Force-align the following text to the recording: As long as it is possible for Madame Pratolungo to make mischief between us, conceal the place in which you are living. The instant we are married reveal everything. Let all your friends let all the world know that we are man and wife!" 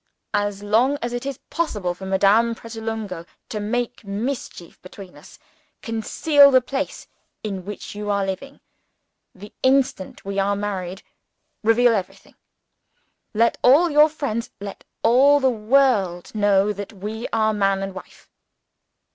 As 0.33 0.63
long 0.63 0.97
as 1.03 1.13
it 1.13 1.27
is 1.27 1.37
possible 1.51 1.93
for 1.93 2.07
Madame 2.07 2.55
Pratolungo 2.55 3.23
to 3.49 3.59
make 3.59 4.03
mischief 4.03 4.81
between 4.81 5.15
us, 5.15 5.37
conceal 5.83 6.49
the 6.49 6.59
place 6.59 7.05
in 7.43 7.65
which 7.65 7.93
you 7.93 8.09
are 8.09 8.25
living. 8.25 8.61
The 9.35 9.53
instant 9.61 10.25
we 10.25 10.39
are 10.39 10.55
married 10.55 11.03
reveal 11.63 11.93
everything. 11.93 12.33
Let 13.35 13.59
all 13.61 13.91
your 13.91 14.09
friends 14.09 14.49
let 14.59 14.85
all 15.03 15.39
the 15.39 15.51
world 15.51 16.33
know 16.33 16.73
that 16.73 16.93
we 16.93 17.27
are 17.31 17.53
man 17.53 17.83
and 17.83 17.93
wife!" 17.93 18.27